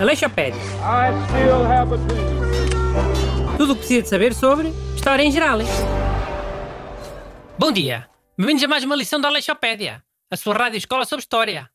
[0.00, 0.58] Aleixopédia.
[3.58, 5.58] Tudo o que precisa de saber sobre História em geral.
[7.58, 8.08] Bom dia.
[8.38, 11.70] Bem-vindos a mais uma lição da Aleixopédia, a sua rádio escola sobre História.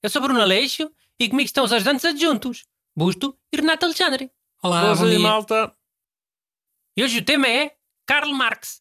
[0.00, 0.88] Eu sou Bruno Aleixo
[1.18, 2.64] e comigo estão os ajudantes adjuntos,
[2.96, 4.30] Busto e Renato Alexandre.
[4.62, 5.18] Olá, bom dia.
[5.18, 5.76] malta.
[6.96, 7.76] E hoje o tema é
[8.06, 8.80] Karl Marx,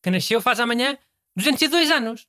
[0.00, 0.96] que nasceu faz amanhã
[1.36, 2.28] 202 anos.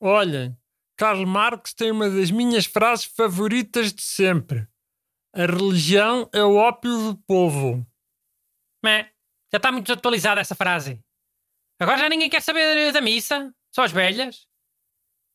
[0.00, 0.56] Olhem,
[0.96, 4.66] Karl Marx tem uma das minhas frases favoritas de sempre.
[5.34, 7.86] A religião é o ópio do povo.
[8.82, 9.06] Mas
[9.52, 11.02] já está muito desatualizada essa frase.
[11.78, 14.46] Agora já ninguém quer saber da missa, só as velhas.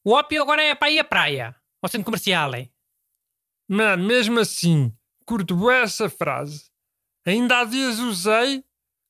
[0.04, 2.56] O ópio agora é para ir à praia, ao centro comercial.
[2.56, 2.74] hein?
[3.70, 4.92] Mano, mesmo assim,
[5.26, 6.72] curto essa frase.
[7.26, 8.64] Ainda há dias usei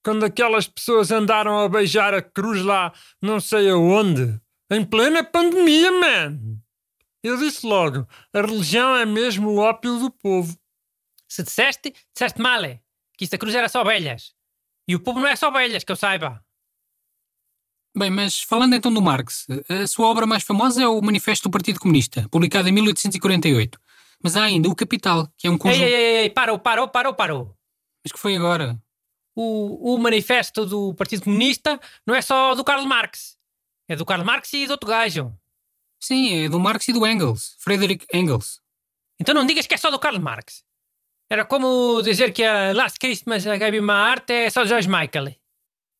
[0.04, 4.40] quando aquelas pessoas andaram a beijar a cruz lá não sei aonde.
[4.71, 6.39] Em plena pandemia, man.
[7.21, 10.57] Eu disse logo, a religião é mesmo o ópio do povo.
[11.28, 12.63] Se disseste, disseste mal.
[12.63, 12.80] é,
[13.17, 14.33] Que isto a cruz era só velhas.
[14.88, 16.44] E o povo não é só velhas, que eu saiba.
[17.95, 21.52] Bem, mas falando então do Marx, a sua obra mais famosa é o Manifesto do
[21.52, 23.78] Partido Comunista, publicado em 1848.
[24.23, 25.83] Mas há ainda o Capital, que é um Ei, conjunto...
[25.83, 27.58] ei, ei, ei, parou, parou, parou, parou.
[28.03, 28.81] Mas que foi agora?
[29.35, 33.38] O, o manifesto do Partido Comunista não é só do Karl Marx.
[33.90, 35.38] É do Karl Marx e do outro gajo.
[36.02, 38.62] Sim, é do Marx e do Engels, Friedrich Engels.
[39.20, 40.64] Então não digas que é só do Karl Marx.
[41.30, 45.36] Era como dizer que a Last Christmas a Gaby Art é só do George Michael.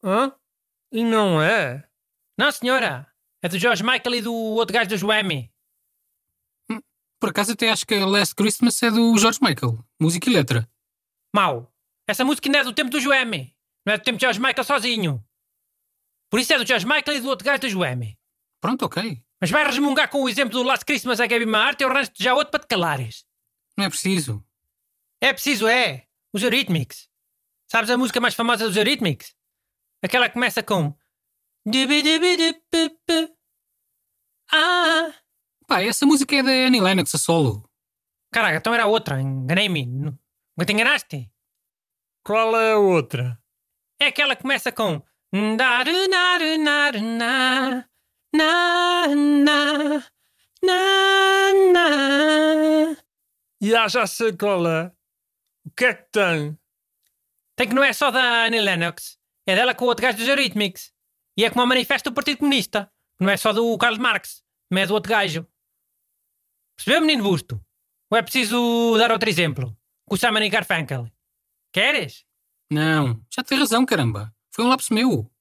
[0.04, 0.34] Hã?
[0.92, 1.88] E não é?
[2.38, 3.08] Não, senhora.
[3.42, 5.52] É do George Michael e do outro gajo do Joemi.
[7.20, 10.68] Por acaso até acho que a Last Christmas é do George Michael, música e letra.
[11.34, 11.72] Mau.
[12.08, 13.56] Essa música ainda é do tempo do Joemi.
[13.86, 15.24] Não é do tempo de George Michael sozinho.
[16.32, 18.18] Por isso é do George Michael e do outro gajo do Joemi.
[18.62, 19.22] Pronto, ok.
[19.42, 22.24] Mas vai resmungar com o exemplo do Last Christmas a Gaby Art e eu arranjo-te
[22.24, 23.26] já outro para te calares.
[23.78, 24.42] Não é preciso.
[25.20, 26.08] É preciso, é.
[26.34, 27.10] Os Eurythmics.
[27.70, 29.36] Sabes a música mais famosa dos Eurythmics?
[30.02, 30.96] Aquela que começa com...
[34.54, 35.14] Ah...
[35.68, 37.70] Pá, essa música é da Annie Lennox a solo.
[38.32, 39.20] Caraca, então era outra.
[39.20, 39.86] Enganei-me.
[39.86, 41.30] Nunca te enganaste?
[42.24, 43.38] Qual é a outra?
[44.00, 45.04] É aquela que começa com...
[45.34, 47.86] Daru, naru, naru, na,
[48.36, 50.04] na, na,
[50.62, 52.98] na, na.
[53.62, 54.92] E ah, já sei qual é.
[55.66, 56.60] O que é que tem?
[57.56, 59.18] Tem que não é só da Annie Lennox.
[59.48, 60.92] É dela com o outro gajo dos Eurythmics.
[61.38, 62.92] E é como o manifesto do Partido Comunista.
[63.18, 64.44] Não é só do Karl Marx.
[64.70, 65.48] Mas é do outro gajo.
[66.76, 67.64] Percebeu, menino busto?
[68.10, 69.78] Ou é preciso dar outro exemplo?
[70.06, 71.10] Com o Simon e Garfunkel.
[71.72, 72.26] Queres?
[72.70, 74.34] Não, já tem razão, caramba.
[74.52, 75.32] Foi um lapso meu.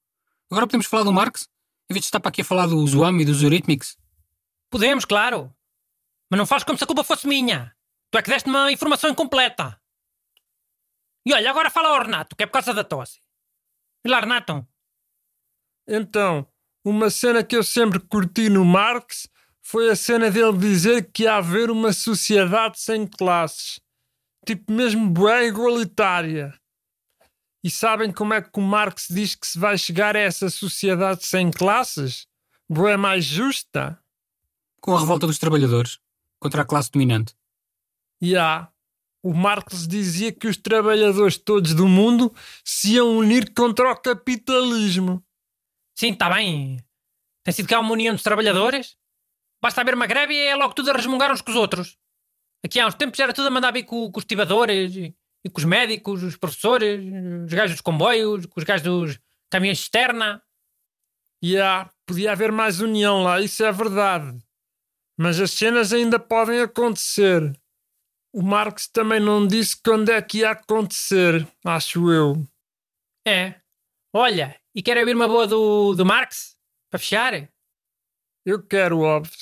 [0.50, 1.48] Agora podemos falar do Marx?
[1.90, 3.98] Em vez de estar para aqui a falar do Zoam e dos Eurythmics.
[4.70, 5.52] Podemos, claro.
[6.30, 7.74] Mas não faz como se a culpa fosse minha.
[8.10, 9.80] Tu é que deste uma informação incompleta.
[11.26, 13.20] E olha, agora fala ao Renato, que é por causa da tosse.
[14.04, 14.66] E lá, Renato?
[15.86, 16.46] Então,
[16.84, 19.28] uma cena que eu sempre curti no Marx
[19.60, 23.80] foi a cena dele dizer que ia haver uma sociedade sem classes.
[24.46, 26.58] Tipo, mesmo bué igualitária.
[27.62, 31.26] E sabem como é que o Marx diz que se vai chegar a essa sociedade
[31.26, 32.26] sem classes?
[32.68, 34.02] Bué mais justa?
[34.80, 35.98] Com a revolta dos trabalhadores
[36.38, 37.34] contra a classe dominante.
[38.20, 38.68] E há.
[39.22, 42.34] O Marx dizia que os trabalhadores todos do mundo
[42.64, 45.22] se iam unir contra o capitalismo.
[45.94, 46.82] Sim, está bem.
[47.44, 48.96] Tem sido cá uma união dos trabalhadores.
[49.62, 51.98] Basta haver uma greve e é logo tudo a resmungar uns com os outros.
[52.64, 55.14] Aqui há uns tempos era tudo a mandar vir com, com os estibadores e,
[55.44, 57.00] e com os médicos, os professores,
[57.44, 59.20] os gajos dos comboios, com os gajos dos
[59.50, 60.42] caminhões externa.
[61.42, 64.38] E há, podia haver mais união lá, isso é verdade.
[65.18, 67.58] Mas as cenas ainda podem acontecer.
[68.32, 72.46] O Marx também não disse quando é que ia acontecer, acho eu.
[73.26, 73.54] É.
[74.12, 76.56] Olha, e quer ouvir uma boa do, do Marx?
[76.90, 77.48] Para fechar?
[78.44, 79.32] Eu quero, óbvio.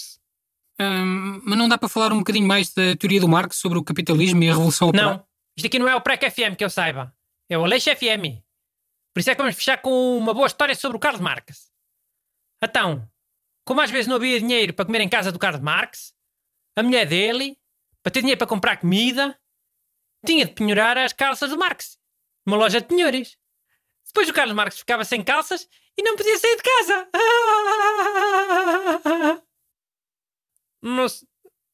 [0.80, 3.84] Hum, mas não dá para falar um bocadinho mais da teoria do Marx sobre o
[3.84, 5.18] capitalismo e a revolução operária?
[5.18, 5.27] Não.
[5.58, 7.12] Isto aqui não é o PREC FM que eu saiba.
[7.50, 8.38] É o Aleixo FM.
[9.12, 11.72] Por isso é que vamos fechar com uma boa história sobre o Karl Marx.
[12.62, 13.10] Então,
[13.64, 16.14] como às vezes não havia dinheiro para comer em casa do Karl Marx,
[16.76, 17.58] a mulher dele,
[18.04, 19.36] para ter dinheiro para comprar comida,
[20.24, 21.98] tinha de penhorar as calças do Marx.
[22.46, 23.36] Numa loja de penhores.
[24.06, 27.10] Depois o Carlos Marx ficava sem calças e não podia sair de casa.
[30.80, 31.26] Mas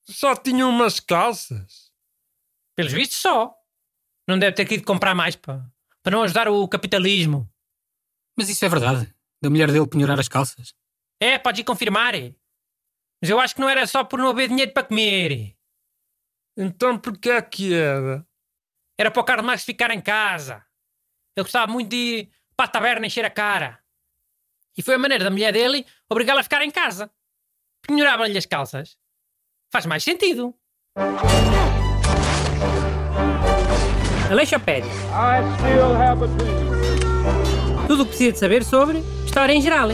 [0.08, 1.92] só tinha umas calças.
[2.74, 3.54] Pelos vistos só.
[4.28, 5.64] Não deve ter querido comprar mais para,
[6.02, 7.48] para não ajudar o capitalismo.
[8.36, 9.14] Mas isso é verdade.
[9.42, 10.74] Da mulher dele penhorar as calças.
[11.20, 12.14] É, podes ir confirmar.
[13.20, 15.56] Mas eu acho que não era só por não haver dinheiro para comer.
[16.56, 18.26] Então porquê é que era?
[18.98, 20.64] Era para o Carlos Marx ficar em casa.
[21.36, 23.82] Ele gostava muito de ir para a taberna encher a cara.
[24.76, 27.10] E foi a maneira da mulher dele obrigá-lo a ficar em casa.
[27.86, 28.96] Penhorava-lhe as calças.
[29.72, 30.56] Faz mais sentido.
[34.30, 34.90] Aleixopédia.
[37.86, 39.88] Tudo o que precisa de saber sobre História em Geral.